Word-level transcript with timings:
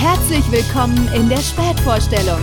Herzlich 0.00 0.48
willkommen 0.52 1.12
in 1.12 1.28
der 1.28 1.38
Spätvorstellung. 1.38 2.38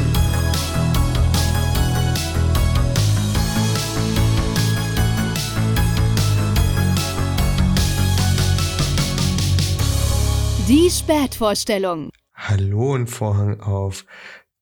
Die 10.68 10.90
Spätvorstellung. 10.92 12.10
Hallo 12.34 12.94
und 12.94 13.08
Vorhang 13.08 13.62
auf 13.62 14.06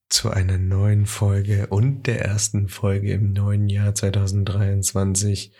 zu 0.10 0.30
einer 0.30 0.60
neuen 0.60 1.08
Folge 1.08 1.66
und 1.72 2.06
der 2.06 2.24
ersten 2.24 2.68
Folge 2.68 3.12
im 3.14 3.34
neuen 3.34 3.70
Jahr 3.70 3.96
2023. 3.96 5.52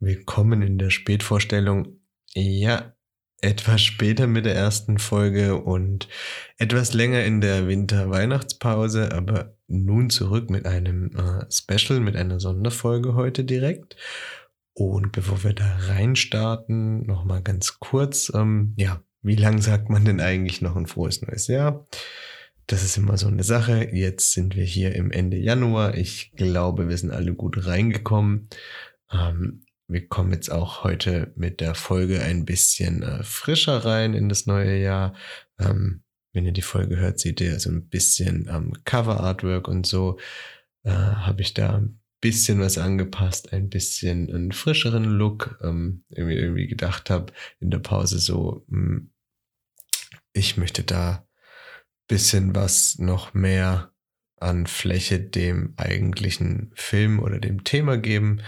Willkommen 0.00 0.60
in 0.60 0.76
der 0.76 0.90
Spätvorstellung. 0.90 2.02
Ja, 2.34 2.93
etwas 3.44 3.82
später 3.82 4.26
mit 4.26 4.46
der 4.46 4.54
ersten 4.54 4.98
Folge 4.98 5.56
und 5.56 6.08
etwas 6.58 6.94
länger 6.94 7.24
in 7.24 7.40
der 7.40 7.68
Winter-Weihnachtspause, 7.68 9.12
aber 9.12 9.54
nun 9.66 10.10
zurück 10.10 10.50
mit 10.50 10.66
einem 10.66 11.10
äh, 11.16 11.44
Special, 11.50 12.00
mit 12.00 12.16
einer 12.16 12.40
Sonderfolge 12.40 13.14
heute 13.14 13.44
direkt. 13.44 13.96
Und 14.72 15.12
bevor 15.12 15.44
wir 15.44 15.52
da 15.52 15.76
reinstarten, 15.86 17.06
nochmal 17.06 17.42
ganz 17.42 17.78
kurz, 17.78 18.32
ähm, 18.34 18.74
ja, 18.76 19.02
wie 19.22 19.36
lang 19.36 19.60
sagt 19.60 19.88
man 19.88 20.04
denn 20.04 20.20
eigentlich 20.20 20.60
noch 20.60 20.76
ein 20.76 20.86
frohes 20.86 21.22
neues 21.22 21.46
Jahr? 21.46 21.86
Das 22.66 22.82
ist 22.82 22.96
immer 22.96 23.18
so 23.18 23.26
eine 23.26 23.44
Sache. 23.44 23.90
Jetzt 23.92 24.32
sind 24.32 24.56
wir 24.56 24.64
hier 24.64 24.94
im 24.94 25.10
Ende 25.10 25.36
Januar. 25.36 25.96
Ich 25.96 26.32
glaube, 26.34 26.88
wir 26.88 26.96
sind 26.96 27.10
alle 27.10 27.34
gut 27.34 27.66
reingekommen. 27.66 28.48
Ähm, 29.12 29.63
wir 29.88 30.08
kommen 30.08 30.32
jetzt 30.32 30.50
auch 30.50 30.84
heute 30.84 31.32
mit 31.36 31.60
der 31.60 31.74
Folge 31.74 32.22
ein 32.22 32.44
bisschen 32.44 33.02
äh, 33.02 33.22
frischer 33.22 33.84
rein 33.84 34.14
in 34.14 34.28
das 34.28 34.46
neue 34.46 34.78
Jahr. 34.78 35.14
Ähm, 35.58 36.02
wenn 36.32 36.46
ihr 36.46 36.52
die 36.52 36.62
Folge 36.62 36.96
hört, 36.96 37.20
seht 37.20 37.40
ihr 37.40 37.58
so 37.60 37.70
ein 37.70 37.88
bisschen 37.88 38.48
ähm, 38.50 38.72
Cover 38.84 39.20
Artwork 39.20 39.68
und 39.68 39.86
so. 39.86 40.18
Äh, 40.82 40.90
Habe 40.90 41.42
ich 41.42 41.54
da 41.54 41.76
ein 41.76 42.00
bisschen 42.20 42.60
was 42.60 42.78
angepasst, 42.78 43.52
ein 43.52 43.68
bisschen 43.68 44.34
einen 44.34 44.52
frischeren 44.52 45.04
Look. 45.04 45.58
Ähm, 45.62 46.04
irgendwie, 46.08 46.36
irgendwie 46.36 46.66
gedacht 46.66 47.10
habe 47.10 47.32
in 47.60 47.70
der 47.70 47.78
Pause 47.78 48.18
so, 48.18 48.64
mh, 48.68 48.78
hm, 48.78 49.10
ich 50.32 50.56
möchte 50.56 50.82
da 50.82 51.26
bisschen 52.08 52.54
was 52.54 52.98
noch 52.98 53.34
mehr 53.34 53.92
an 54.40 54.66
Fläche 54.66 55.20
dem 55.20 55.74
eigentlichen 55.76 56.72
Film 56.74 57.18
oder 57.18 57.38
dem 57.38 57.64
Thema 57.64 57.96
geben. 57.96 58.42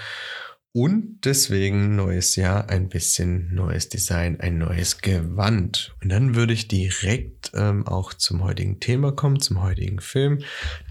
Und 0.77 1.21
deswegen 1.25 1.97
neues 1.97 2.37
Jahr, 2.37 2.69
ein 2.69 2.91
bisschen 2.91 3.55
neues 3.55 3.89
Design, 3.89 4.41
ein 4.41 4.59
neues 4.59 4.99
Gewand. 4.99 5.97
Und 6.03 6.11
dann 6.11 6.35
würde 6.35 6.53
ich 6.53 6.69
direkt 6.69 7.53
ähm, 7.55 7.87
auch 7.87 8.13
zum 8.13 8.45
heutigen 8.45 8.79
Thema 8.79 9.11
kommen, 9.13 9.41
zum 9.41 9.63
heutigen 9.63 10.01
Film, 10.01 10.41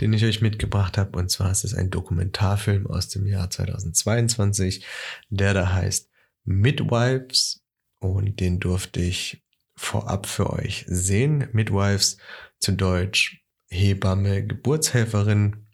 den 0.01 0.11
ich 0.13 0.25
euch 0.25 0.41
mitgebracht 0.41 0.97
habe. 0.97 1.19
Und 1.19 1.29
zwar 1.29 1.51
ist 1.51 1.65
es 1.65 1.75
ein 1.75 1.91
Dokumentarfilm 1.91 2.87
aus 2.87 3.09
dem 3.09 3.27
Jahr 3.27 3.51
2022, 3.51 4.83
der 5.29 5.53
da 5.53 5.71
heißt 5.71 6.09
Midwives. 6.45 7.61
Und 7.99 8.39
den 8.39 8.59
durfte 8.59 9.01
ich 9.01 9.43
vorab 9.75 10.25
für 10.25 10.51
euch 10.51 10.85
sehen. 10.87 11.47
Midwives 11.51 12.17
zu 12.57 12.71
Deutsch 12.71 13.39
Hebamme, 13.67 14.47
Geburtshelferin 14.47 15.64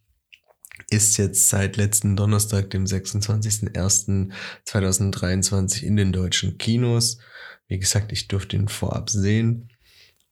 ist 0.92 1.18
jetzt 1.18 1.50
seit 1.50 1.78
letzten 1.78 2.16
Donnerstag, 2.16 2.70
dem 2.70 2.86
26.01.2023 2.86 5.84
in 5.84 5.96
den 5.96 6.12
deutschen 6.12 6.58
Kinos. 6.58 7.20
Wie 7.68 7.78
gesagt, 7.80 8.12
ich 8.12 8.28
durfte 8.28 8.58
ihn 8.58 8.68
vorab 8.68 9.10
sehen. 9.10 9.70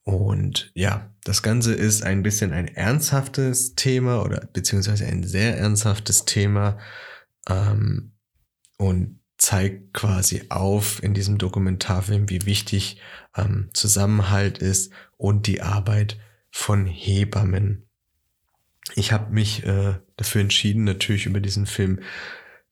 Und 0.03 0.71
ja, 0.75 1.11
das 1.23 1.41
Ganze 1.41 1.73
ist 1.73 2.03
ein 2.03 2.21
bisschen 2.23 2.51
ein 2.51 2.67
ernsthaftes 2.67 3.75
Thema 3.75 4.21
oder 4.23 4.49
beziehungsweise 4.51 5.05
ein 5.05 5.23
sehr 5.23 5.57
ernsthaftes 5.57 6.25
Thema 6.25 6.77
ähm, 7.47 8.11
und 8.77 9.21
zeigt 9.37 9.93
quasi 9.93 10.43
auf 10.49 11.01
in 11.01 11.13
diesem 11.13 11.37
Dokumentarfilm, 11.37 12.29
wie 12.29 12.45
wichtig 12.45 12.99
ähm, 13.37 13.69
Zusammenhalt 13.73 14.57
ist 14.57 14.91
und 15.15 15.47
die 15.47 15.61
Arbeit 15.61 16.19
von 16.51 16.85
Hebammen 16.85 17.88
ich 18.95 19.11
habe 19.11 19.33
mich 19.33 19.65
äh, 19.65 19.95
dafür 20.17 20.41
entschieden, 20.41 20.83
natürlich 20.83 21.25
über 21.25 21.39
diesen 21.39 21.65
Film 21.65 21.99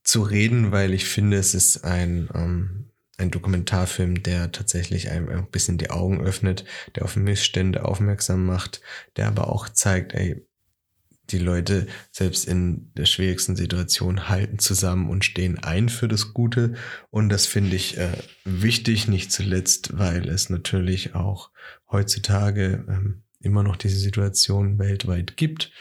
zu 0.03 0.21
reden, 0.21 0.71
weil 0.71 0.93
ich 0.93 1.05
finde, 1.05 1.37
es 1.37 1.53
ist 1.53 1.83
ein, 1.83 2.29
ähm, 2.33 2.91
ein 3.17 3.31
Dokumentarfilm, 3.31 4.23
der 4.23 4.51
tatsächlich 4.51 5.11
einem 5.11 5.29
ein 5.29 5.49
bisschen 5.49 5.77
die 5.77 5.89
Augen 5.89 6.21
öffnet, 6.21 6.65
der 6.95 7.03
auf 7.03 7.15
Missstände 7.15 7.83
aufmerksam 7.83 8.45
macht, 8.45 8.81
der 9.17 9.27
aber 9.27 9.49
auch 9.49 9.69
zeigt, 9.69 10.13
ey, 10.13 10.45
die 11.29 11.39
Leute 11.39 11.87
selbst 12.09 12.47
in 12.47 12.93
der 12.93 13.05
schwierigsten 13.05 13.57
Situation 13.57 14.29
halten 14.29 14.59
zusammen 14.59 15.09
und 15.09 15.25
stehen 15.25 15.61
ein 15.61 15.89
für 15.89 16.07
das 16.07 16.33
Gute. 16.33 16.75
Und 17.09 17.27
das 17.27 17.45
finde 17.45 17.75
ich 17.75 17.97
äh, 17.97 18.13
wichtig, 18.45 19.09
nicht 19.09 19.33
zuletzt, 19.33 19.97
weil 19.97 20.29
es 20.29 20.49
natürlich 20.49 21.15
auch 21.15 21.51
heutzutage 21.91 22.85
ähm, 22.87 23.23
immer 23.41 23.61
noch 23.63 23.75
diese 23.75 23.99
Situation 23.99 24.79
weltweit 24.79 25.35
gibt 25.35 25.71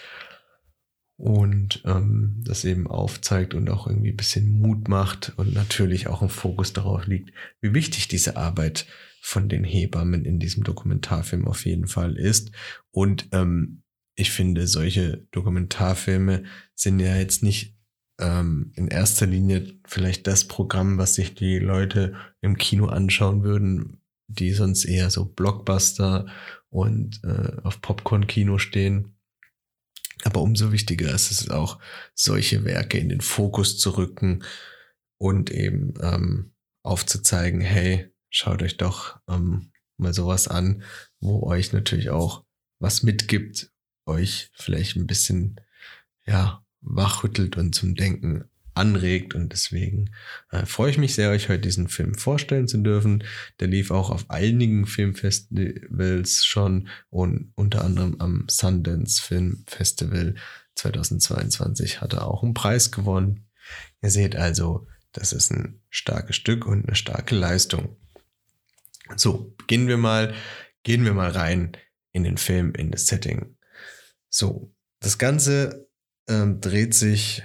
und 1.16 1.82
ähm, 1.86 2.42
das 2.44 2.64
eben 2.64 2.86
aufzeigt 2.86 3.54
und 3.54 3.70
auch 3.70 3.86
irgendwie 3.86 4.10
ein 4.10 4.16
bisschen 4.16 4.60
Mut 4.60 4.88
macht 4.88 5.32
und 5.36 5.54
natürlich 5.54 6.08
auch 6.08 6.22
ein 6.22 6.28
Fokus 6.28 6.72
darauf 6.72 7.06
liegt, 7.06 7.32
wie 7.60 7.72
wichtig 7.72 8.08
diese 8.08 8.36
Arbeit 8.36 8.86
von 9.22 9.48
den 9.48 9.64
Hebammen 9.64 10.24
in 10.24 10.38
diesem 10.38 10.62
Dokumentarfilm 10.62 11.48
auf 11.48 11.64
jeden 11.64 11.86
Fall 11.86 12.16
ist. 12.16 12.52
Und 12.90 13.28
ähm, 13.32 13.82
ich 14.14 14.30
finde, 14.30 14.66
solche 14.66 15.26
Dokumentarfilme 15.30 16.44
sind 16.74 17.00
ja 17.00 17.16
jetzt 17.16 17.42
nicht 17.42 17.76
ähm, 18.20 18.72
in 18.76 18.88
erster 18.88 19.26
Linie 19.26 19.78
vielleicht 19.86 20.26
das 20.26 20.46
Programm, 20.46 20.98
was 20.98 21.14
sich 21.14 21.34
die 21.34 21.58
Leute 21.58 22.14
im 22.40 22.56
Kino 22.56 22.86
anschauen 22.86 23.42
würden, 23.42 24.02
die 24.28 24.52
sonst 24.52 24.84
eher 24.84 25.10
so 25.10 25.24
Blockbuster 25.24 26.26
und 26.68 27.20
äh, 27.24 27.56
auf 27.62 27.80
Popcorn-Kino 27.80 28.58
stehen 28.58 29.15
aber 30.24 30.40
umso 30.40 30.72
wichtiger 30.72 31.12
ist 31.14 31.30
es 31.30 31.50
auch, 31.50 31.78
solche 32.14 32.64
Werke 32.64 32.98
in 32.98 33.08
den 33.08 33.20
Fokus 33.20 33.78
zu 33.78 33.96
rücken 33.96 34.44
und 35.18 35.50
eben 35.50 35.94
ähm, 36.02 36.52
aufzuzeigen, 36.82 37.60
hey, 37.60 38.10
schaut 38.30 38.62
euch 38.62 38.76
doch 38.76 39.18
ähm, 39.28 39.72
mal 39.98 40.14
sowas 40.14 40.48
an, 40.48 40.82
wo 41.20 41.42
euch 41.46 41.72
natürlich 41.72 42.10
auch 42.10 42.44
was 42.78 43.02
mitgibt, 43.02 43.70
euch 44.06 44.50
vielleicht 44.54 44.96
ein 44.96 45.06
bisschen, 45.06 45.60
ja, 46.26 46.62
wachrüttelt 46.80 47.56
und 47.56 47.74
zum 47.74 47.94
Denken 47.94 48.48
anregt. 48.76 49.34
Und 49.34 49.52
deswegen 49.52 50.10
äh, 50.50 50.66
freue 50.66 50.90
ich 50.90 50.98
mich 50.98 51.14
sehr, 51.14 51.30
euch 51.30 51.48
heute 51.48 51.62
diesen 51.62 51.88
Film 51.88 52.14
vorstellen 52.14 52.68
zu 52.68 52.78
dürfen. 52.78 53.24
Der 53.60 53.68
lief 53.68 53.90
auch 53.90 54.10
auf 54.10 54.30
einigen 54.30 54.86
Filmfestivals 54.86 56.44
schon 56.44 56.88
und 57.10 57.52
unter 57.54 57.84
anderem 57.84 58.16
am 58.20 58.46
Sundance 58.48 59.22
Film 59.22 59.64
Festival 59.66 60.34
2022 60.76 62.00
hat 62.00 62.12
er 62.12 62.26
auch 62.26 62.42
einen 62.42 62.54
Preis 62.54 62.90
gewonnen. 62.90 63.46
Ihr 64.02 64.10
seht 64.10 64.36
also, 64.36 64.86
das 65.12 65.32
ist 65.32 65.50
ein 65.50 65.80
starkes 65.90 66.36
Stück 66.36 66.66
und 66.66 66.86
eine 66.86 66.94
starke 66.94 67.34
Leistung. 67.34 67.96
So, 69.16 69.54
gehen 69.66 69.88
wir 69.88 69.96
mal, 69.96 70.34
gehen 70.82 71.04
wir 71.04 71.14
mal 71.14 71.30
rein 71.30 71.76
in 72.12 72.24
den 72.24 72.36
Film, 72.36 72.74
in 72.74 72.90
das 72.90 73.06
Setting. 73.06 73.56
So, 74.28 74.72
das 75.00 75.18
Ganze 75.18 75.88
ähm, 76.28 76.60
dreht 76.60 76.94
sich 76.94 77.42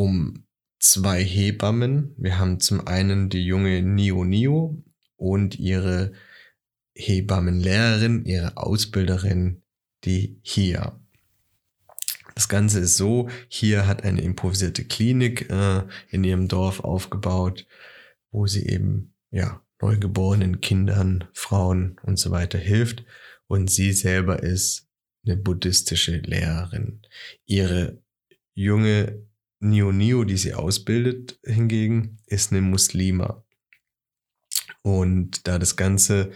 um 0.00 0.46
zwei 0.78 1.22
Hebammen. 1.22 2.14
Wir 2.16 2.38
haben 2.38 2.58
zum 2.58 2.86
einen 2.86 3.28
die 3.28 3.44
junge 3.44 3.82
Nio 3.82 4.24
Nio 4.24 4.82
und 5.16 5.58
ihre 5.58 6.12
Hebammenlehrerin, 6.94 8.24
ihre 8.24 8.56
Ausbilderin, 8.56 9.60
die 10.04 10.40
Hia. 10.40 10.98
Das 12.34 12.48
Ganze 12.48 12.80
ist 12.80 12.96
so, 12.96 13.28
hier 13.48 13.86
hat 13.86 14.02
eine 14.02 14.22
improvisierte 14.22 14.86
Klinik 14.86 15.50
äh, 15.50 15.82
in 16.08 16.24
ihrem 16.24 16.48
Dorf 16.48 16.80
aufgebaut, 16.80 17.66
wo 18.30 18.46
sie 18.46 18.66
eben 18.66 19.12
ja 19.30 19.62
neugeborenen 19.82 20.62
Kindern, 20.62 21.28
Frauen 21.34 22.00
und 22.04 22.18
so 22.18 22.30
weiter 22.30 22.58
hilft. 22.58 23.04
Und 23.48 23.70
sie 23.70 23.92
selber 23.92 24.42
ist 24.42 24.88
eine 25.26 25.36
buddhistische 25.36 26.16
Lehrerin. 26.16 27.02
Ihre 27.44 28.02
junge 28.54 29.29
Nio 29.60 29.92
Nio, 29.92 30.24
die 30.24 30.36
sie 30.36 30.54
ausbildet, 30.54 31.38
hingegen, 31.44 32.18
ist 32.26 32.50
eine 32.50 32.62
Muslima. 32.62 33.44
Und 34.82 35.46
da 35.46 35.58
das 35.58 35.76
Ganze 35.76 36.32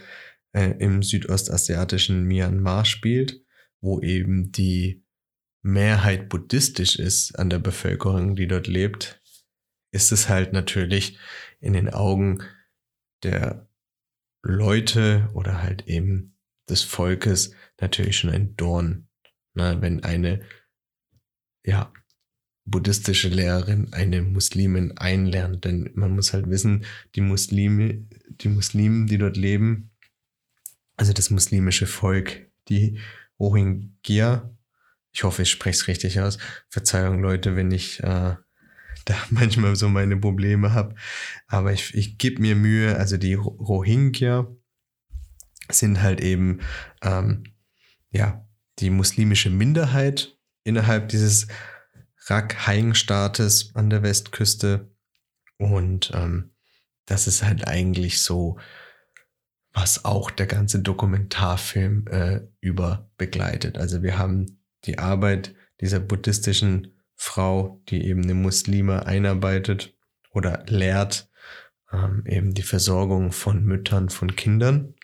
äh, 0.53 0.75
im 0.79 1.01
südostasiatischen 1.01 2.23
Myanmar 2.23 2.85
spielt, 2.85 3.43
wo 3.81 3.99
eben 4.01 4.51
die 4.51 5.03
Mehrheit 5.63 6.29
buddhistisch 6.29 6.99
ist 6.99 7.37
an 7.39 7.49
der 7.49 7.59
Bevölkerung, 7.59 8.35
die 8.35 8.47
dort 8.47 8.67
lebt, 8.67 9.21
ist 9.91 10.11
es 10.11 10.29
halt 10.29 10.53
natürlich 10.53 11.17
in 11.59 11.73
den 11.73 11.89
Augen 11.89 12.43
der 13.23 13.67
Leute 14.43 15.29
oder 15.33 15.63
halt 15.63 15.87
eben 15.87 16.37
des 16.69 16.83
Volkes 16.83 17.55
natürlich 17.81 18.17
schon 18.17 18.29
ein 18.29 18.55
Dorn, 18.55 19.07
ne, 19.55 19.77
wenn 19.81 20.03
eine 20.03 20.45
ja, 21.63 21.91
buddhistische 22.65 23.29
Lehrerin 23.29 23.93
eine 23.93 24.21
Muslimin 24.21 24.97
einlernt. 24.97 25.65
Denn 25.65 25.91
man 25.93 26.15
muss 26.15 26.33
halt 26.33 26.49
wissen, 26.49 26.85
die 27.15 27.21
Muslime, 27.21 28.05
die 28.29 28.49
Muslimen, 28.49 29.07
die 29.07 29.17
dort 29.17 29.37
leben, 29.37 29.91
also 30.97 31.13
das 31.13 31.29
muslimische 31.29 31.87
Volk, 31.87 32.47
die 32.69 32.99
Rohingya, 33.39 34.49
ich 35.11 35.23
hoffe, 35.23 35.43
ich 35.43 35.49
spreche 35.49 35.79
es 35.79 35.87
richtig 35.87 36.19
aus. 36.19 36.37
Verzeihung, 36.69 37.21
Leute, 37.21 37.55
wenn 37.55 37.71
ich 37.71 38.01
äh, 38.01 38.35
da 39.05 39.15
manchmal 39.29 39.75
so 39.75 39.87
meine 39.87 40.17
Probleme 40.17 40.73
habe. 40.73 40.95
Aber 41.47 41.71
ich, 41.71 41.93
ich 41.95 42.17
gebe 42.17 42.41
mir 42.41 42.55
Mühe. 42.55 42.97
Also 42.97 43.17
die 43.17 43.35
Rohingya 43.35 44.47
sind 45.71 46.01
halt 46.01 46.21
eben 46.21 46.59
ähm, 47.01 47.43
ja 48.11 48.45
die 48.79 48.89
muslimische 48.89 49.49
Minderheit 49.49 50.37
innerhalb 50.63 51.09
dieses 51.09 51.47
Rakhine-Staates 52.27 53.71
an 53.75 53.89
der 53.89 54.03
Westküste. 54.03 54.91
Und 55.57 56.11
ähm, 56.13 56.51
das 57.05 57.27
ist 57.27 57.43
halt 57.43 57.67
eigentlich 57.67 58.21
so, 58.21 58.57
was 59.73 60.05
auch 60.05 60.31
der 60.31 60.47
ganze 60.47 60.79
Dokumentarfilm 60.79 62.07
äh, 62.07 62.41
über 62.61 63.09
begleitet. 63.17 63.77
Also 63.77 64.01
wir 64.01 64.17
haben 64.17 64.61
die 64.85 64.99
Arbeit 64.99 65.53
dieser 65.81 65.99
buddhistischen 65.99 66.95
Frau, 67.15 67.81
die 67.89 68.05
eben 68.05 68.23
eine 68.23 68.33
Muslime 68.33 69.05
einarbeitet 69.05 69.93
oder 70.31 70.63
lehrt, 70.67 71.29
ähm, 71.91 72.23
eben 72.25 72.53
die 72.53 72.63
Versorgung 72.63 73.31
von 73.31 73.63
Müttern, 73.63 74.09
von 74.09 74.35
Kindern. 74.35 74.95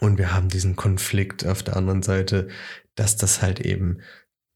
Und 0.00 0.18
wir 0.18 0.32
haben 0.32 0.48
diesen 0.48 0.76
Konflikt 0.76 1.46
auf 1.46 1.62
der 1.62 1.76
anderen 1.76 2.02
Seite, 2.02 2.48
dass 2.94 3.16
das 3.16 3.42
halt 3.42 3.60
eben, 3.60 4.00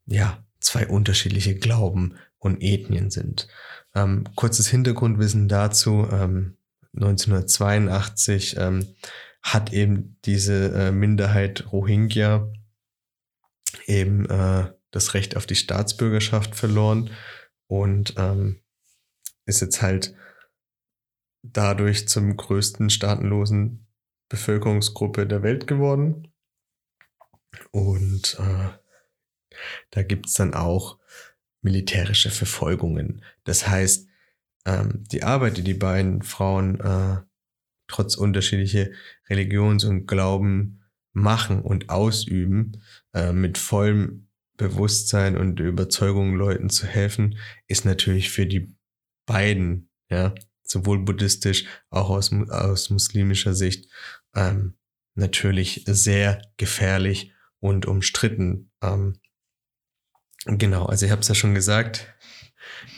ja, 0.06 0.44
zwei 0.62 0.86
unterschiedliche 0.86 1.54
Glauben 1.54 2.16
und 2.38 2.62
Ethnien 2.62 3.10
sind. 3.10 3.48
Ähm, 3.94 4.24
kurzes 4.34 4.68
Hintergrundwissen 4.68 5.48
dazu. 5.48 6.08
Ähm, 6.10 6.56
1982 6.94 8.56
ähm, 8.58 8.94
hat 9.42 9.72
eben 9.72 10.18
diese 10.24 10.72
äh, 10.72 10.92
Minderheit 10.92 11.72
Rohingya 11.72 12.50
eben 13.86 14.28
äh, 14.28 14.72
das 14.90 15.14
Recht 15.14 15.36
auf 15.36 15.46
die 15.46 15.56
Staatsbürgerschaft 15.56 16.54
verloren 16.54 17.10
und 17.66 18.14
ähm, 18.18 18.60
ist 19.46 19.60
jetzt 19.60 19.82
halt 19.82 20.14
dadurch 21.42 22.08
zum 22.08 22.36
größten 22.36 22.90
staatenlosen 22.90 23.86
Bevölkerungsgruppe 24.28 25.26
der 25.26 25.42
Welt 25.42 25.66
geworden. 25.66 26.32
Und 27.70 28.38
äh, 28.38 28.68
da 29.90 30.02
gibt's 30.02 30.34
dann 30.34 30.54
auch 30.54 30.98
militärische 31.62 32.30
Verfolgungen. 32.30 33.22
Das 33.44 33.68
heißt, 33.68 34.08
ähm, 34.66 35.04
die 35.10 35.22
Arbeit, 35.22 35.56
die 35.56 35.62
die 35.62 35.74
beiden 35.74 36.22
Frauen 36.22 36.80
äh, 36.80 37.18
trotz 37.88 38.16
unterschiedlicher 38.16 38.88
Religions- 39.28 39.84
und 39.84 40.06
Glauben 40.06 40.82
machen 41.12 41.60
und 41.60 41.90
ausüben, 41.90 42.82
äh, 43.12 43.32
mit 43.32 43.58
vollem 43.58 44.28
Bewusstsein 44.56 45.36
und 45.36 45.60
Überzeugung 45.60 46.34
Leuten 46.34 46.70
zu 46.70 46.86
helfen, 46.86 47.38
ist 47.66 47.84
natürlich 47.84 48.30
für 48.30 48.46
die 48.46 48.74
beiden, 49.26 49.90
ja, 50.08 50.34
sowohl 50.62 51.00
buddhistisch, 51.04 51.66
auch 51.90 52.10
aus, 52.10 52.32
aus 52.32 52.90
muslimischer 52.90 53.54
Sicht, 53.54 53.90
ähm, 54.34 54.74
natürlich 55.14 55.84
sehr 55.86 56.40
gefährlich 56.56 57.32
und 57.60 57.86
umstritten. 57.86 58.70
Ähm, 58.82 59.18
Genau, 60.46 60.86
also 60.86 61.06
ich 61.06 61.12
habe 61.12 61.20
es 61.20 61.28
ja 61.28 61.34
schon 61.34 61.54
gesagt, 61.54 62.12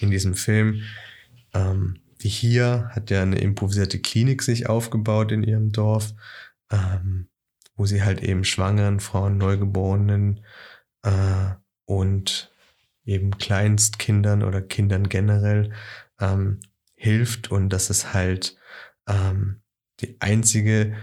in 0.00 0.11
diesem 0.11 0.35
Film, 0.35 0.82
ähm, 1.52 2.00
die 2.23 2.29
hier 2.29 2.91
hat 2.93 3.11
ja 3.11 3.23
eine 3.23 3.38
improvisierte 3.38 4.00
Klinik 4.00 4.43
sich 4.43 4.69
aufgebaut 4.69 5.31
in 5.31 5.43
ihrem 5.43 5.70
Dorf, 5.73 6.14
ähm, 6.70 7.29
wo 7.76 7.85
sie 7.85 8.02
halt 8.02 8.23
eben 8.23 8.44
schwangeren 8.44 9.00
Frauen, 9.00 9.37
Neugeborenen 9.37 10.41
äh, 11.02 11.50
und 11.85 12.50
eben 13.05 13.37
Kleinstkindern 13.37 14.43
oder 14.43 14.62
Kindern 14.62 15.11
generell 15.11 15.73
ähm, 16.19 16.61
hilft 16.94 17.50
und 17.50 17.69
das 17.69 17.91
ist 17.91 18.14
halt 18.14 18.56
ähm, 19.06 19.61
die 20.00 20.17
einzige 20.20 20.96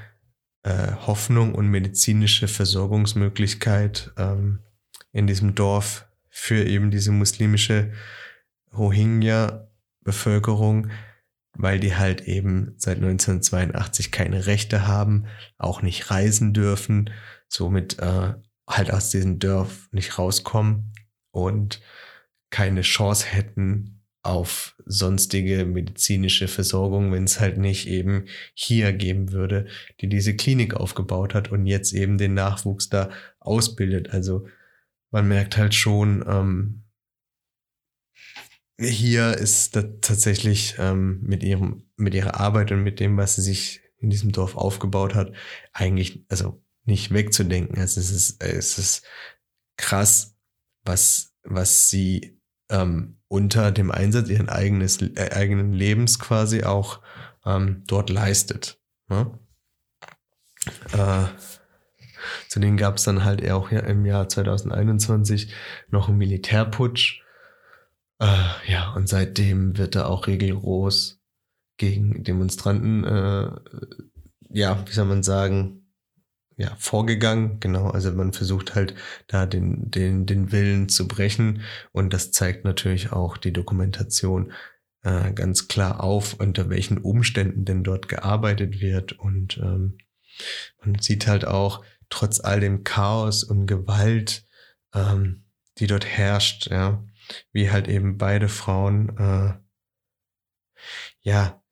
äh, 0.63 0.93
Hoffnung 0.93 1.53
und 1.53 1.67
medizinische 1.67 2.47
Versorgungsmöglichkeit 2.47 4.11
ähm, 4.17 4.59
in 5.11 5.27
diesem 5.27 5.53
Dorf 5.53 6.07
für 6.31 6.65
eben 6.65 6.89
diese 6.89 7.11
muslimische 7.11 7.91
Rohingya-Bevölkerung, 8.75 10.89
weil 11.53 11.79
die 11.79 11.95
halt 11.95 12.21
eben 12.21 12.73
seit 12.77 12.97
1982 12.97 14.11
keine 14.11 14.47
Rechte 14.47 14.87
haben, 14.87 15.25
auch 15.57 15.81
nicht 15.81 16.09
reisen 16.09 16.53
dürfen, 16.53 17.09
somit 17.49 17.99
äh, 17.99 18.33
halt 18.67 18.91
aus 18.91 19.09
diesem 19.09 19.39
Dorf 19.39 19.89
nicht 19.91 20.17
rauskommen 20.17 20.93
und 21.31 21.81
keine 22.49 22.81
Chance 22.81 23.27
hätten 23.27 24.01
auf 24.23 24.75
sonstige 24.85 25.65
medizinische 25.65 26.47
Versorgung, 26.47 27.11
wenn 27.11 27.23
es 27.23 27.39
halt 27.39 27.57
nicht 27.57 27.87
eben 27.87 28.25
hier 28.53 28.93
geben 28.93 29.31
würde, 29.31 29.65
die 29.99 30.07
diese 30.07 30.35
Klinik 30.35 30.75
aufgebaut 30.75 31.33
hat 31.33 31.51
und 31.51 31.65
jetzt 31.65 31.93
eben 31.93 32.17
den 32.17 32.35
Nachwuchs 32.35 32.89
da 32.89 33.09
ausbildet. 33.39 34.11
Also 34.11 34.45
man 35.11 35.27
merkt 35.27 35.57
halt 35.57 35.75
schon, 35.75 36.23
ähm, 36.27 36.83
hier 38.79 39.37
ist 39.37 39.75
das 39.75 39.85
tatsächlich 40.01 40.75
ähm, 40.79 41.21
mit 41.21 41.43
ihrem, 41.43 41.83
mit 41.97 42.15
ihrer 42.15 42.39
Arbeit 42.39 42.71
und 42.71 42.83
mit 42.83 42.99
dem, 42.99 43.17
was 43.17 43.35
sie 43.35 43.41
sich 43.43 43.81
in 43.97 44.09
diesem 44.09 44.31
Dorf 44.31 44.55
aufgebaut 44.55 45.13
hat, 45.13 45.33
eigentlich, 45.73 46.25
also 46.29 46.63
nicht 46.85 47.13
wegzudenken. 47.13 47.77
Also 47.77 47.99
es 47.99 48.09
ist, 48.09 48.43
es 48.43 48.79
ist 48.79 49.05
krass, 49.77 50.35
was, 50.83 51.35
was 51.43 51.89
sie 51.89 52.41
ähm, 52.69 53.19
unter 53.27 53.71
dem 53.71 53.91
Einsatz 53.91 54.29
ihren 54.29 54.49
eigenes, 54.49 55.01
äh, 55.01 55.29
eigenen 55.31 55.73
Lebens 55.73 56.17
quasi 56.17 56.63
auch 56.63 57.01
ähm, 57.45 57.83
dort 57.85 58.09
leistet. 58.09 58.81
Ne? 59.07 59.37
Äh, 60.93 61.25
Zudem 62.47 62.77
gab 62.77 62.97
es 62.97 63.03
dann 63.03 63.23
halt 63.23 63.49
auch 63.49 63.71
im 63.71 64.05
Jahr 64.05 64.29
2021 64.29 65.53
noch 65.89 66.09
einen 66.09 66.17
Militärputsch. 66.17 67.21
Äh, 68.19 68.71
ja, 68.71 68.93
und 68.93 69.09
seitdem 69.09 69.77
wird 69.77 69.95
da 69.95 70.05
auch 70.05 70.27
regelgroß 70.27 71.19
gegen 71.77 72.23
Demonstranten, 72.23 73.03
äh, 73.03 73.51
ja, 74.49 74.83
wie 74.85 74.91
soll 74.91 75.05
man 75.05 75.23
sagen, 75.23 75.81
ja, 76.61 76.75
vorgegangen. 76.77 77.59
Genau, 77.59 77.89
also 77.89 78.11
man 78.11 78.33
versucht 78.33 78.75
halt 78.75 78.93
da 79.27 79.45
den, 79.47 79.89
den, 79.89 80.27
den 80.27 80.51
Willen 80.51 80.89
zu 80.89 81.07
brechen. 81.07 81.63
Und 81.91 82.13
das 82.13 82.31
zeigt 82.31 82.65
natürlich 82.65 83.11
auch 83.11 83.37
die 83.37 83.53
Dokumentation 83.53 84.51
äh, 85.03 85.33
ganz 85.33 85.67
klar 85.67 86.03
auf, 86.03 86.35
unter 86.35 86.69
welchen 86.69 86.99
Umständen 86.99 87.65
denn 87.65 87.83
dort 87.83 88.07
gearbeitet 88.07 88.79
wird. 88.79 89.13
Und 89.13 89.57
ähm, 89.57 89.97
man 90.83 90.99
sieht 90.99 91.25
halt 91.25 91.45
auch, 91.45 91.83
trotz 92.11 92.39
all 92.39 92.59
dem 92.59 92.83
Chaos 92.83 93.43
und 93.43 93.65
Gewalt, 93.65 94.45
ähm, 94.93 95.45
die 95.79 95.87
dort 95.87 96.05
herrscht, 96.05 96.69
ja, 96.69 97.03
wie 97.51 97.71
halt 97.71 97.87
eben 97.87 98.17
beide 98.17 98.49
Frauen, 98.49 99.17
äh, 99.17 99.53
ja, 101.21 101.63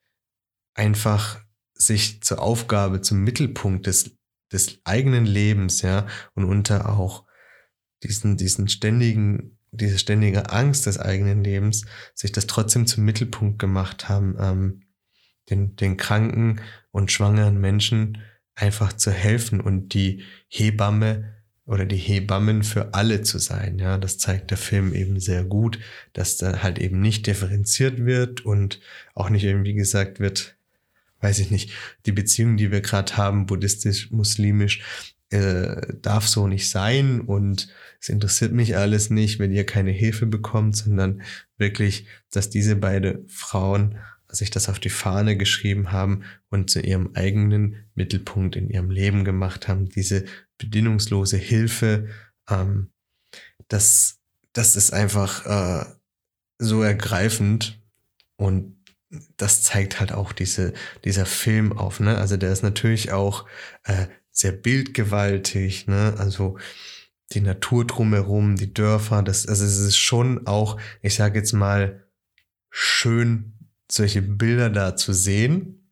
einfach 0.73 1.41
sich 1.73 2.21
zur 2.23 2.41
Aufgabe, 2.41 3.01
zum 3.01 3.23
Mittelpunkt 3.23 3.85
des, 3.85 4.17
des 4.51 4.79
eigenen 4.83 5.25
Lebens, 5.25 5.81
ja, 5.81 6.07
und 6.33 6.45
unter 6.45 6.89
auch 6.89 7.25
diesen, 8.03 8.37
diesen 8.37 8.67
ständigen, 8.67 9.57
diese 9.71 9.99
ständige 9.99 10.49
Angst 10.51 10.85
des 10.85 10.97
eigenen 10.99 11.43
Lebens, 11.43 11.85
sich 12.15 12.31
das 12.31 12.47
trotzdem 12.47 12.87
zum 12.87 13.05
Mittelpunkt 13.05 13.59
gemacht 13.59 14.09
haben, 14.09 14.35
ähm, 14.39 14.83
den, 15.49 15.75
den 15.75 15.97
kranken 15.97 16.61
und 16.91 17.11
schwangeren 17.11 17.59
Menschen 17.59 18.21
einfach 18.59 18.93
zu 18.93 19.11
helfen 19.11 19.61
und 19.61 19.93
die 19.93 20.23
Hebamme 20.47 21.33
oder 21.65 21.85
die 21.85 21.97
Hebammen 21.97 22.63
für 22.63 22.93
alle 22.93 23.21
zu 23.21 23.37
sein. 23.37 23.77
Ja, 23.77 23.97
das 23.97 24.17
zeigt 24.17 24.49
der 24.51 24.57
Film 24.57 24.93
eben 24.93 25.19
sehr 25.19 25.43
gut, 25.43 25.79
dass 26.13 26.37
da 26.37 26.63
halt 26.63 26.79
eben 26.79 26.99
nicht 26.99 27.27
differenziert 27.27 28.05
wird 28.05 28.41
und 28.41 28.79
auch 29.13 29.29
nicht 29.29 29.43
irgendwie 29.43 29.75
gesagt 29.75 30.19
wird, 30.19 30.55
weiß 31.21 31.39
ich 31.39 31.51
nicht, 31.51 31.71
die 32.05 32.11
Beziehung, 32.11 32.57
die 32.57 32.71
wir 32.71 32.81
gerade 32.81 33.17
haben, 33.17 33.45
buddhistisch, 33.45 34.09
muslimisch, 34.11 34.81
äh, 35.29 35.75
darf 36.01 36.27
so 36.27 36.47
nicht 36.47 36.69
sein 36.69 37.21
und 37.21 37.69
es 38.01 38.09
interessiert 38.09 38.51
mich 38.51 38.75
alles 38.75 39.11
nicht, 39.11 39.37
wenn 39.37 39.51
ihr 39.51 39.65
keine 39.65 39.91
Hilfe 39.91 40.25
bekommt, 40.25 40.75
sondern 40.75 41.21
wirklich, 41.57 42.07
dass 42.31 42.49
diese 42.49 42.75
beiden 42.75 43.27
Frauen 43.27 43.97
sich 44.31 44.51
das 44.51 44.69
auf 44.69 44.79
die 44.79 44.89
Fahne 44.89 45.37
geschrieben 45.37 45.91
haben 45.91 46.23
und 46.49 46.69
zu 46.69 46.79
ihrem 46.79 47.11
eigenen 47.15 47.87
Mittelpunkt 47.95 48.55
in 48.55 48.69
ihrem 48.69 48.91
Leben 48.91 49.23
gemacht 49.23 49.67
haben. 49.67 49.89
Diese 49.89 50.25
bedingungslose 50.57 51.37
Hilfe, 51.37 52.09
ähm, 52.49 52.91
das, 53.67 54.19
das 54.53 54.75
ist 54.75 54.93
einfach 54.93 55.45
äh, 55.45 55.85
so 56.59 56.83
ergreifend 56.83 57.81
und 58.35 58.75
das 59.37 59.63
zeigt 59.63 59.99
halt 59.99 60.11
auch 60.11 60.31
diese, 60.33 60.73
dieser 61.03 61.25
Film 61.25 61.73
auf. 61.73 61.99
Ne? 61.99 62.17
Also 62.17 62.37
der 62.37 62.51
ist 62.51 62.61
natürlich 62.61 63.11
auch 63.11 63.47
äh, 63.83 64.07
sehr 64.31 64.51
bildgewaltig. 64.51 65.87
Ne? 65.87 66.13
Also 66.17 66.57
die 67.31 67.41
Natur 67.41 67.85
drumherum, 67.85 68.55
die 68.55 68.73
Dörfer, 68.73 69.23
das, 69.23 69.47
also 69.47 69.65
es 69.65 69.79
ist 69.79 69.97
schon 69.97 70.45
auch, 70.47 70.79
ich 71.01 71.15
sage 71.15 71.39
jetzt 71.39 71.53
mal, 71.53 72.07
schön, 72.69 73.58
solche 73.91 74.21
Bilder 74.21 74.69
da 74.69 74.95
zu 74.95 75.13
sehen. 75.13 75.89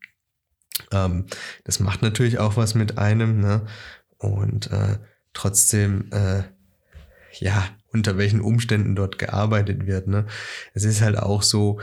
Ähm, 0.91 1.25
das 1.63 1.79
macht 1.79 2.01
natürlich 2.01 2.39
auch 2.39 2.57
was 2.57 2.75
mit 2.75 2.97
einem, 2.97 3.39
ne? 3.39 3.65
Und 4.17 4.71
äh, 4.71 4.97
trotzdem, 5.33 6.09
äh, 6.11 6.43
ja, 7.39 7.67
unter 7.91 8.17
welchen 8.17 8.41
Umständen 8.41 8.95
dort 8.95 9.17
gearbeitet 9.17 9.85
wird, 9.85 10.07
ne? 10.07 10.25
Es 10.73 10.83
ist 10.83 11.01
halt 11.01 11.17
auch 11.17 11.43
so, 11.43 11.79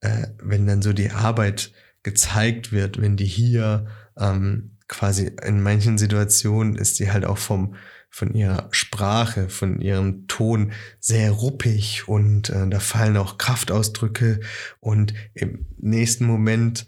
äh, 0.00 0.28
wenn 0.38 0.66
dann 0.66 0.82
so 0.82 0.92
die 0.92 1.10
Arbeit 1.10 1.72
gezeigt 2.02 2.72
wird, 2.72 3.00
wenn 3.00 3.16
die 3.16 3.26
hier 3.26 3.86
ähm, 4.18 4.73
quasi 4.88 5.32
in 5.42 5.62
manchen 5.62 5.98
Situationen 5.98 6.76
ist 6.76 6.98
die 6.98 7.10
halt 7.10 7.24
auch 7.24 7.38
vom 7.38 7.74
von 8.10 8.32
ihrer 8.32 8.68
Sprache, 8.70 9.48
von 9.48 9.80
ihrem 9.80 10.28
Ton 10.28 10.70
sehr 11.00 11.32
ruppig 11.32 12.06
und 12.06 12.48
äh, 12.48 12.68
da 12.68 12.78
fallen 12.78 13.16
auch 13.16 13.38
Kraftausdrücke 13.38 14.38
und 14.78 15.14
im 15.34 15.66
nächsten 15.78 16.24
Moment 16.24 16.86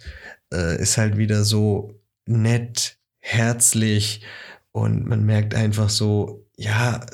äh, 0.55 0.81
ist 0.81 0.99
halt 0.99 1.17
wieder 1.17 1.43
so 1.43 2.01
nett, 2.27 2.99
herzlich 3.19 4.25
und 4.71 5.05
man 5.09 5.27
merkt 5.27 5.57
einfach 5.57 5.91
so, 5.91 6.47
ja, 6.57 7.05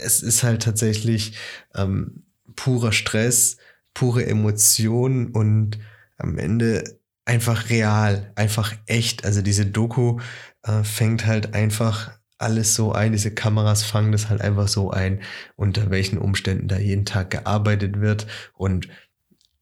es 0.00 0.20
ist 0.20 0.42
halt 0.42 0.62
tatsächlich 0.62 1.38
ähm, 1.76 2.24
purer 2.56 2.90
Stress, 2.90 3.56
pure 3.94 4.26
Emotion 4.26 5.30
und 5.30 5.78
am 6.16 6.38
Ende 6.38 6.97
einfach 7.28 7.68
real, 7.68 8.32
einfach 8.34 8.74
echt. 8.86 9.24
Also 9.24 9.42
diese 9.42 9.66
Doku 9.66 10.18
äh, 10.62 10.82
fängt 10.82 11.26
halt 11.26 11.54
einfach 11.54 12.10
alles 12.38 12.74
so 12.74 12.92
ein, 12.92 13.12
diese 13.12 13.34
Kameras 13.34 13.82
fangen 13.82 14.12
das 14.12 14.30
halt 14.30 14.40
einfach 14.40 14.68
so 14.68 14.90
ein, 14.90 15.20
unter 15.56 15.90
welchen 15.90 16.18
Umständen 16.18 16.68
da 16.68 16.78
jeden 16.78 17.04
Tag 17.04 17.30
gearbeitet 17.30 18.00
wird. 18.00 18.26
Und 18.54 18.88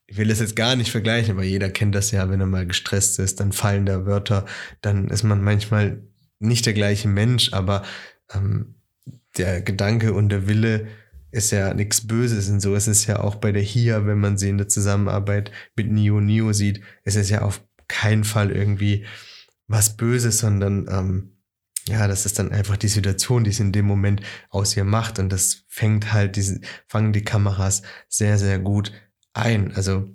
ich 0.07 0.19
will 0.19 0.29
das 0.29 0.41
jetzt 0.41 0.57
gar 0.57 0.77
nicht 0.77 0.91
vergleichen, 0.91 1.33
aber 1.33 1.45
jeder 1.45 1.71
kennt 1.71 1.95
das 1.95 2.11
ja, 2.11 2.31
wenn 2.31 2.41
er 2.41 2.47
mal 2.47 2.67
gestresst 2.67 3.19
ist, 3.19 3.41
dann 3.41 3.53
fallen 3.53 3.87
da 3.87 4.07
Wörter, 4.07 4.45
dann 4.83 5.09
ist 5.09 5.25
man 5.25 5.43
manchmal 5.43 6.03
nicht 6.39 6.67
der 6.67 6.75
gleiche 6.75 7.09
Mensch, 7.09 7.53
aber 7.53 7.83
ähm, 8.33 8.77
der 9.37 9.63
Gedanke 9.63 10.13
und 10.13 10.29
der 10.29 10.47
Wille 10.47 10.87
ist 11.31 11.51
ja 11.51 11.75
nichts 11.75 12.07
Böses 12.07 12.49
und 12.49 12.61
so. 12.61 12.75
Ist 12.75 12.87
es 12.87 13.07
ja 13.07 13.21
auch 13.21 13.37
bei 13.37 13.53
der 13.53 13.63
HIA, 13.63 14.07
wenn 14.07 14.19
man 14.19 14.39
sie 14.39 14.49
in 14.49 14.59
der 14.59 14.69
Zusammenarbeit 14.69 15.51
mit 15.77 15.91
Nio 15.91 16.21
Nio 16.21 16.53
sieht, 16.53 16.81
ist 17.05 17.17
es 17.17 17.31
ja 17.31 17.43
auf 17.43 17.63
keinen 17.89 18.25
Fall 18.25 18.51
irgendwie 18.51 19.07
was 19.69 19.97
Böses, 19.97 20.39
sondern 20.39 20.87
ähm, 20.89 21.37
ja, 21.89 22.09
das 22.09 22.27
ist 22.27 22.39
dann 22.39 22.51
einfach 22.53 22.77
die 22.77 22.89
Situation, 22.89 23.45
die 23.45 23.51
es 23.51 23.61
in 23.61 23.73
dem 23.73 23.87
Moment 23.87 24.21
aus 24.51 24.77
ihr 24.77 24.85
macht. 24.85 25.19
Und 25.19 25.31
das 25.31 25.65
fängt 25.69 26.13
halt 26.13 26.37
diese, 26.37 26.61
fangen 26.89 27.13
die 27.13 27.25
Kameras 27.25 27.83
sehr, 28.09 28.39
sehr 28.39 28.59
gut 28.59 28.93
ein. 29.33 29.75
Also 29.77 30.09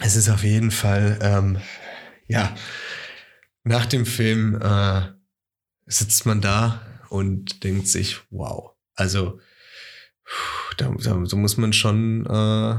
es 0.00 0.14
ist 0.14 0.28
auf 0.28 0.44
jeden 0.44 0.70
Fall, 0.70 1.18
ähm, 1.22 1.58
ja, 2.28 2.54
nach 3.64 3.86
dem 3.86 4.06
Film 4.06 4.60
äh, 4.60 5.02
sitzt 5.86 6.26
man 6.26 6.40
da 6.40 6.82
und 7.08 7.64
denkt 7.64 7.88
sich, 7.88 8.20
wow, 8.30 8.72
also 8.94 9.40
da, 10.76 10.90
da 10.90 11.24
so 11.24 11.36
muss 11.36 11.56
man 11.56 11.72
schon 11.72 12.26
äh, 12.26 12.78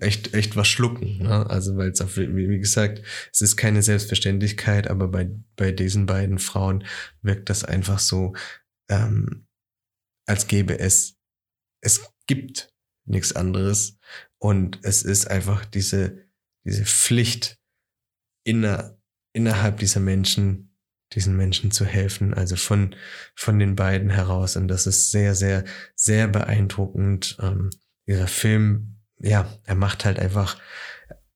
echt, 0.00 0.34
echt 0.34 0.56
was 0.56 0.68
schlucken. 0.68 1.18
Ne? 1.18 1.48
Also, 1.48 1.76
weil 1.76 1.90
es 1.90 2.00
auf, 2.00 2.16
wie 2.16 2.58
gesagt, 2.58 3.02
es 3.32 3.40
ist 3.40 3.56
keine 3.56 3.82
Selbstverständlichkeit, 3.82 4.88
aber 4.88 5.08
bei, 5.08 5.30
bei 5.56 5.72
diesen 5.72 6.06
beiden 6.06 6.38
Frauen 6.38 6.84
wirkt 7.22 7.50
das 7.50 7.64
einfach 7.64 7.98
so, 7.98 8.34
ähm, 8.90 9.46
als 10.26 10.46
gäbe 10.46 10.78
es, 10.78 11.16
es 11.82 12.12
gibt 12.26 12.72
nichts 13.06 13.32
anderes. 13.34 13.98
Und 14.38 14.80
es 14.82 15.02
ist 15.02 15.30
einfach 15.30 15.64
diese, 15.64 16.26
diese 16.64 16.84
Pflicht 16.84 17.58
inner, 18.44 18.98
innerhalb 19.32 19.78
dieser 19.78 20.00
Menschen, 20.00 20.75
diesen 21.12 21.36
Menschen 21.36 21.70
zu 21.70 21.84
helfen, 21.84 22.34
also 22.34 22.56
von, 22.56 22.94
von 23.34 23.58
den 23.58 23.76
beiden 23.76 24.10
heraus. 24.10 24.56
Und 24.56 24.68
das 24.68 24.86
ist 24.86 25.10
sehr, 25.10 25.34
sehr, 25.34 25.64
sehr 25.94 26.28
beeindruckend. 26.28 27.36
Ähm, 27.40 27.70
dieser 28.06 28.26
Film 28.26 28.96
ja, 29.18 29.48
er 29.64 29.74
macht 29.74 30.04
halt 30.04 30.18
einfach, 30.18 30.58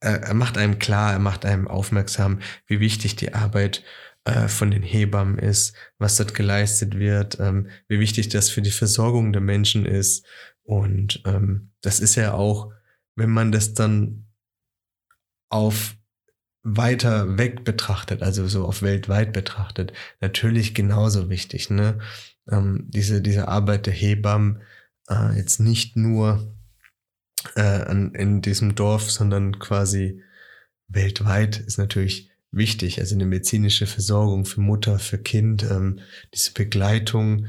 er, 0.00 0.22
er 0.22 0.34
macht 0.34 0.58
einem 0.58 0.78
klar, 0.78 1.12
er 1.12 1.18
macht 1.18 1.44
einem 1.44 1.68
aufmerksam, 1.68 2.40
wie 2.66 2.80
wichtig 2.80 3.16
die 3.16 3.34
Arbeit 3.34 3.84
äh, 4.24 4.48
von 4.48 4.70
den 4.70 4.82
Hebammen 4.82 5.38
ist, 5.38 5.74
was 5.98 6.16
dort 6.16 6.34
geleistet 6.34 6.98
wird, 6.98 7.38
ähm, 7.40 7.68
wie 7.88 8.00
wichtig 8.00 8.28
das 8.28 8.50
für 8.50 8.62
die 8.62 8.70
Versorgung 8.70 9.32
der 9.32 9.42
Menschen 9.42 9.86
ist. 9.86 10.26
Und 10.62 11.22
ähm, 11.24 11.72
das 11.80 12.00
ist 12.00 12.14
ja 12.14 12.34
auch, 12.34 12.72
wenn 13.16 13.30
man 13.30 13.52
das 13.52 13.74
dann 13.74 14.26
auf 15.48 15.96
weiter 16.62 17.38
weg 17.38 17.64
betrachtet, 17.64 18.22
also 18.22 18.46
so 18.46 18.66
auf 18.66 18.82
weltweit 18.82 19.32
betrachtet, 19.32 19.92
natürlich 20.20 20.74
genauso 20.74 21.30
wichtig. 21.30 21.70
Ne? 21.70 21.98
Ähm, 22.50 22.86
diese, 22.88 23.22
diese 23.22 23.48
Arbeit 23.48 23.86
der 23.86 23.94
Hebammen 23.94 24.62
äh, 25.08 25.36
jetzt 25.36 25.60
nicht 25.60 25.96
nur 25.96 26.54
äh, 27.56 27.60
an, 27.62 28.14
in 28.14 28.42
diesem 28.42 28.74
Dorf, 28.74 29.10
sondern 29.10 29.58
quasi 29.58 30.22
weltweit 30.88 31.58
ist 31.58 31.78
natürlich 31.78 32.30
wichtig. 32.52 33.00
Also 33.00 33.14
eine 33.14 33.26
medizinische 33.26 33.86
Versorgung 33.86 34.44
für 34.44 34.60
Mutter, 34.60 34.98
für 34.98 35.18
Kind, 35.18 35.62
ähm, 35.62 36.00
diese 36.34 36.52
Begleitung 36.52 37.46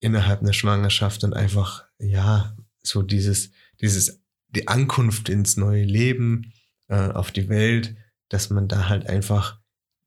innerhalb 0.00 0.40
einer 0.40 0.54
Schwangerschaft 0.54 1.24
und 1.24 1.34
einfach, 1.34 1.84
ja, 1.98 2.56
so 2.82 3.02
dieses, 3.02 3.50
dieses, 3.80 4.22
die 4.48 4.68
Ankunft 4.68 5.28
ins 5.28 5.56
neue 5.56 5.84
Leben, 5.84 6.52
äh, 6.88 7.10
auf 7.10 7.30
die 7.32 7.48
Welt, 7.48 7.94
dass 8.30 8.48
man 8.48 8.66
da 8.66 8.88
halt 8.88 9.06
einfach 9.06 9.60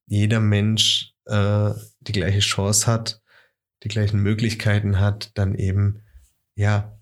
jeder 0.07 0.39
Mensch 0.39 1.13
äh, 1.25 1.71
die 1.99 2.11
gleiche 2.11 2.39
Chance 2.39 2.87
hat, 2.87 3.21
die 3.83 3.89
gleichen 3.89 4.19
Möglichkeiten 4.19 4.99
hat, 4.99 5.31
dann 5.37 5.55
eben, 5.55 6.01
ja, 6.55 6.97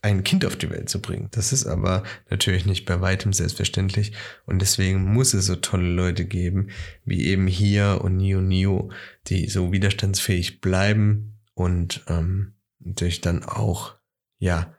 ein 0.00 0.22
Kind 0.22 0.44
auf 0.44 0.56
die 0.56 0.70
Welt 0.70 0.88
zu 0.88 1.00
bringen. 1.00 1.28
Das 1.32 1.52
ist 1.52 1.66
aber 1.66 2.04
natürlich 2.30 2.66
nicht 2.66 2.86
bei 2.86 3.00
weitem 3.00 3.32
selbstverständlich 3.32 4.12
und 4.46 4.60
deswegen 4.60 5.02
muss 5.02 5.34
es 5.34 5.46
so 5.46 5.56
tolle 5.56 5.90
Leute 5.90 6.24
geben, 6.24 6.68
wie 7.04 7.26
eben 7.26 7.46
hier 7.46 8.00
und 8.02 8.16
Nio 8.16 8.40
Nio, 8.40 8.92
die 9.26 9.48
so 9.48 9.72
widerstandsfähig 9.72 10.60
bleiben 10.60 11.40
und 11.54 12.04
ähm, 12.06 12.54
natürlich 12.78 13.20
dann 13.20 13.42
auch, 13.42 13.96
ja, 14.38 14.74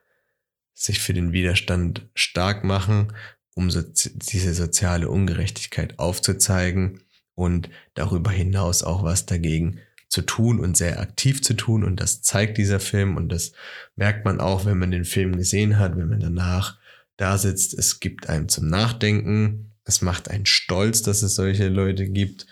sich 0.73 0.99
für 0.99 1.13
den 1.13 1.33
Widerstand 1.33 2.07
stark 2.13 2.63
machen, 2.63 3.13
um 3.59 3.69
so, 3.69 3.81
diese 3.81 4.53
soziale 4.53 5.09
Ungerechtigkeit 5.09 5.99
aufzuzeigen 5.99 7.01
und 7.35 7.69
darüber 7.93 8.31
hinaus 8.31 8.83
auch 8.83 9.03
was 9.03 9.25
dagegen 9.25 9.79
zu 10.07 10.21
tun 10.21 10.61
und 10.61 10.77
sehr 10.77 11.01
aktiv 11.01 11.43
zu 11.43 11.55
tun. 11.55 11.83
Und 11.83 11.99
das 11.99 12.21
zeigt 12.21 12.57
dieser 12.57 12.79
Film 12.79 13.17
und 13.17 13.29
das 13.29 13.51
merkt 13.97 14.23
man 14.23 14.39
auch, 14.39 14.65
wenn 14.65 14.79
man 14.79 14.91
den 14.91 15.03
Film 15.03 15.35
gesehen 15.35 15.77
hat, 15.77 15.97
wenn 15.97 16.07
man 16.07 16.21
danach 16.21 16.79
da 17.17 17.37
sitzt. 17.37 17.77
Es 17.77 17.99
gibt 17.99 18.29
einem 18.29 18.47
zum 18.47 18.69
Nachdenken. 18.69 19.73
Es 19.83 20.01
macht 20.01 20.29
einen 20.29 20.45
stolz, 20.45 21.01
dass 21.01 21.21
es 21.21 21.35
solche 21.35 21.67
Leute 21.67 22.07
gibt, 22.07 22.47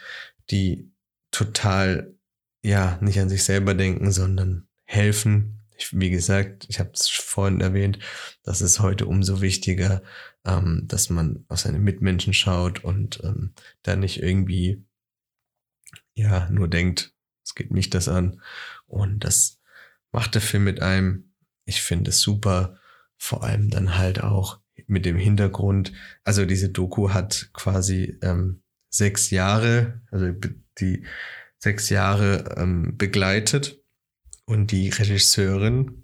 die 0.51 0.91
total, 1.31 2.13
ja, 2.63 2.97
nicht 3.01 3.19
an 3.21 3.29
sich 3.29 3.45
selber 3.45 3.75
denken, 3.75 4.11
sondern 4.11 4.67
helfen. 4.83 5.61
Ich, 5.77 5.97
wie 5.97 6.09
gesagt, 6.09 6.65
ich 6.67 6.79
habe 6.79 6.91
es 6.93 7.07
vorhin 7.07 7.61
erwähnt, 7.61 7.99
das 8.43 8.61
ist 8.61 8.81
heute 8.81 9.05
umso 9.05 9.39
wichtiger, 9.39 10.01
ähm, 10.47 10.85
dass 10.87 11.09
man 11.09 11.45
auf 11.49 11.59
seine 11.59 11.79
Mitmenschen 11.79 12.33
schaut 12.33 12.83
und 12.83 13.19
ähm, 13.23 13.53
da 13.83 13.95
nicht 13.95 14.23
irgendwie 14.23 14.83
ja 16.15 16.49
nur 16.49 16.67
denkt, 16.67 17.13
es 17.43 17.53
geht 17.53 17.71
mich 17.71 17.89
das 17.89 18.07
an. 18.07 18.41
Und 18.87 19.19
das 19.19 19.59
macht 20.11 20.35
der 20.35 20.41
Film 20.41 20.63
mit 20.63 20.81
einem. 20.81 21.33
Ich 21.65 21.81
finde 21.81 22.09
es 22.09 22.21
super. 22.21 22.79
Vor 23.17 23.43
allem 23.43 23.69
dann 23.69 23.97
halt 23.97 24.21
auch 24.23 24.59
mit 24.87 25.05
dem 25.05 25.17
Hintergrund. 25.17 25.91
Also 26.23 26.45
diese 26.45 26.69
Doku 26.69 27.11
hat 27.11 27.49
quasi 27.53 28.17
ähm, 28.21 28.61
sechs 28.89 29.31
Jahre, 29.31 30.01
also 30.11 30.33
die 30.79 31.05
sechs 31.57 31.89
Jahre 31.89 32.55
ähm, 32.57 32.97
begleitet. 32.97 33.83
Und 34.45 34.71
die 34.71 34.87
Regisseurin 34.87 36.03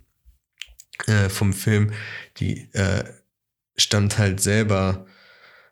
äh, 1.07 1.29
vom 1.29 1.53
Film, 1.53 1.93
die 2.37 2.69
äh, 2.73 3.05
stammt 3.75 4.17
halt 4.17 4.39
selber 4.39 5.05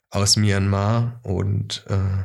aus 0.10 0.36
Myanmar 0.36 1.20
und 1.24 1.86
äh, 1.88 2.24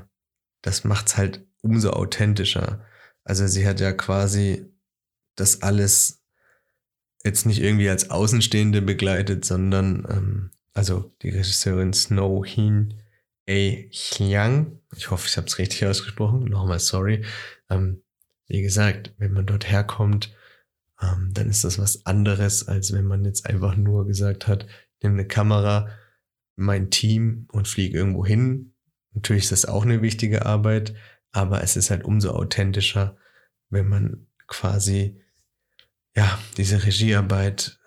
das 0.63 0.85
macht's 0.85 1.17
halt 1.17 1.47
umso 1.63 1.91
authentischer. 1.91 2.85
Also 3.25 3.47
sie 3.47 3.67
hat 3.67 3.81
ja 3.81 3.93
quasi 3.93 4.67
das 5.37 5.63
alles 5.63 6.23
jetzt 7.25 7.47
nicht 7.47 7.61
irgendwie 7.61 7.89
als 7.89 8.11
Außenstehende 8.11 8.83
begleitet, 8.83 9.45
sondern 9.45 10.07
ähm, 10.09 10.51
also 10.75 11.13
die 11.23 11.31
Regisseurin 11.31 11.93
Snow 11.93 12.45
Hin 12.47 13.03
A. 13.49 13.53
Hyang, 13.91 14.81
ich 14.97 15.11
hoffe, 15.11 15.29
ich 15.29 15.37
habe 15.37 15.47
es 15.47 15.59
richtig 15.59 15.87
ausgesprochen, 15.87 16.45
nochmal 16.45 16.81
sorry. 16.81 17.25
Ähm, 17.71 18.03
wie 18.49 18.63
gesagt, 18.63 19.15
wenn 19.19 19.33
man 19.33 19.47
dort 19.47 19.71
herkommt, 19.71 20.35
ähm, 21.01 21.31
dann 21.33 21.49
ist 21.49 21.65
das 21.65 21.79
was 21.79 22.07
anderes, 22.07 22.67
als 22.67 22.93
wenn 22.93 23.05
man 23.05 23.25
jetzt 23.25 23.47
einfach 23.47 23.77
nur 23.77 24.07
gesagt 24.07 24.47
hat, 24.49 24.67
nimm 25.07 25.19
eine 25.19 25.27
Kamera, 25.27 25.89
mein 26.57 26.91
Team 26.91 27.47
und 27.53 27.69
fliege 27.69 27.97
irgendwo 27.97 28.25
hin. 28.25 28.75
Natürlich 29.13 29.45
ist 29.45 29.53
das 29.53 29.65
auch 29.67 29.85
eine 29.85 30.03
wichtige 30.03 30.47
Arbeit, 30.47 30.95
aber 31.33 31.63
es 31.63 31.77
ist 31.77 31.91
halt 31.91 32.05
umso 32.05 32.31
authentischer, 32.31 33.17
wenn 33.71 33.89
man 33.89 34.27
quasi 34.47 35.21
ja 36.15 36.39
diese 36.57 36.85
Regiearbeit 36.85 37.79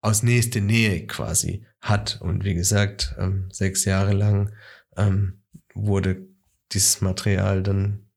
aus 0.00 0.22
nächster 0.22 0.60
Nähe 0.60 1.06
quasi 1.06 1.66
hat. 1.80 2.20
Und 2.20 2.44
wie 2.44 2.54
gesagt, 2.54 3.14
ähm, 3.18 3.48
sechs 3.50 3.84
Jahre 3.84 4.12
lang 4.12 4.54
ähm, 4.96 5.42
wurde 5.74 6.28
dieses 6.72 7.00
Material 7.00 7.62
dann 7.62 8.10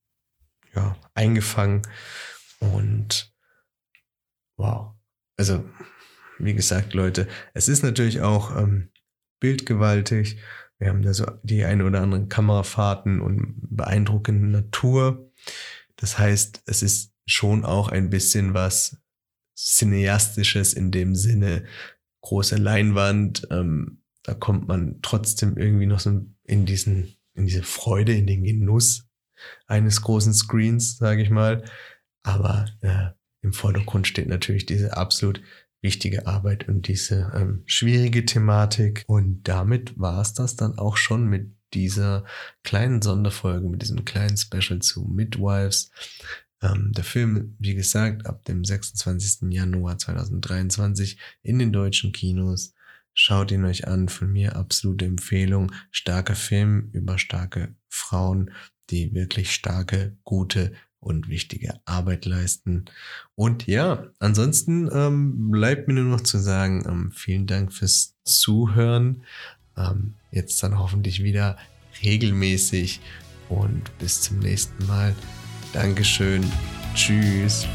ja 0.76 0.98
eingefangen 1.14 1.82
und 2.60 3.34
wow. 4.58 4.94
Also 5.38 5.64
wie 6.40 6.54
gesagt, 6.54 6.94
Leute, 6.94 7.28
es 7.54 7.68
ist 7.68 7.84
natürlich 7.84 8.22
auch 8.22 8.56
ähm, 8.56 8.90
bildgewaltig. 9.40 10.40
Wir 10.80 10.90
haben 10.90 11.02
da 11.02 11.14
so 11.14 11.26
die 11.44 11.64
ein 11.66 11.82
oder 11.82 12.02
anderen 12.02 12.30
Kamerafahrten 12.30 13.22
und 13.22 13.56
beeindruckende 13.62 14.48
Natur. 14.48 15.32
Das 15.96 16.20
heißt, 16.20 16.64
es 16.66 16.84
ist 16.84 17.14
schon 17.26 17.66
auch 17.66 17.90
ein 17.90 18.10
bisschen 18.10 18.54
was 18.54 18.98
Cineastisches 19.56 20.74
in 20.74 20.92
dem 20.92 21.16
Sinne. 21.16 21.66
Große 22.22 22.58
Leinwand, 22.58 23.48
ähm, 23.50 24.04
da 24.24 24.34
kommt 24.34 24.68
man 24.68 25.00
trotzdem 25.02 25.58
irgendwie 25.58 25.88
noch 25.88 26.00
so 26.00 26.26
in 26.44 26.66
diesen, 26.66 27.18
in 27.34 27.46
diese 27.46 27.64
Freude, 27.64 28.14
in 28.14 28.28
den 28.28 28.44
Genuss 28.44 29.08
eines 29.66 30.02
großen 30.02 30.34
Screens, 30.34 30.98
sage 30.98 31.24
ich 31.24 31.30
mal. 31.30 31.64
Aber 32.24 32.66
äh, 32.82 33.10
im 33.42 33.54
Vordergrund 33.54 34.08
steht 34.08 34.28
natürlich 34.28 34.66
diese 34.66 34.96
absolut 34.98 35.42
wichtige 35.82 36.28
Arbeit 36.28 36.68
und 36.68 36.88
diese 36.88 37.32
ähm, 37.36 37.64
schwierige 37.66 38.26
Thematik. 38.26 39.04
Und 39.08 39.48
damit 39.48 39.98
war 40.00 40.22
es 40.22 40.34
das 40.34 40.56
dann 40.56 40.78
auch 40.78 40.98
schon 40.98 41.28
mit 41.28 41.56
dieser 41.74 42.26
kleinen 42.64 43.02
Sonderfolge, 43.02 43.68
mit 43.68 43.82
diesem 43.82 44.06
kleinen 44.06 44.38
Special 44.38 44.80
zu 44.80 45.04
Midwives. 45.04 45.92
Ähm, 46.62 46.92
der 46.96 47.04
Film, 47.04 47.56
wie 47.60 47.76
gesagt, 47.76 48.26
ab 48.26 48.46
dem 48.46 48.64
26. 48.64 49.52
Januar 49.52 49.98
2023 49.98 51.20
in 51.44 51.60
den 51.60 51.72
deutschen 51.72 52.12
Kinos. 52.12 52.74
Schaut 53.14 53.52
ihn 53.52 53.66
euch 53.66 53.88
an, 53.88 54.10
von 54.10 54.32
mir 54.32 54.56
absolute 54.56 55.06
Empfehlung. 55.06 55.72
Starker 55.92 56.36
Film 56.36 56.90
über 56.94 57.18
starke 57.18 57.76
Frauen, 57.90 58.52
die 58.90 59.14
wirklich 59.14 59.54
starke, 59.54 60.18
gute 60.24 60.74
und 61.00 61.30
wichtige 61.30 61.80
Arbeit 61.86 62.26
leisten. 62.26 62.86
Und 63.36 63.68
ja, 63.68 64.08
ansonsten 64.20 64.90
ähm, 64.92 65.52
bleibt 65.52 65.88
mir 65.88 65.94
nur 65.96 66.06
noch 66.06 66.22
zu 66.22 66.38
sagen, 66.38 66.84
ähm, 66.88 67.12
vielen 67.14 67.48
Dank 67.48 67.74
fürs 67.74 68.16
Zuhören. 68.24 69.24
Ähm, 69.78 70.16
jetzt 70.32 70.62
dann 70.64 70.80
hoffentlich 70.80 71.24
wieder 71.24 71.58
regelmäßig 72.04 73.00
und 73.50 73.98
bis 74.00 74.22
zum 74.22 74.40
nächsten 74.40 74.86
Mal. 74.88 75.16
Dankeschön. 75.74 76.44
Tschüss. 76.96 77.68